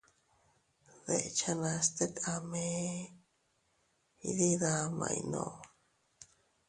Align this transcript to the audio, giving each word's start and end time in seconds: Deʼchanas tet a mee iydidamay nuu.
Deʼchanas 1.05 1.85
tet 1.95 2.13
a 2.31 2.33
mee 2.51 2.87
iydidamay 4.27 5.19
nuu. 5.31 5.53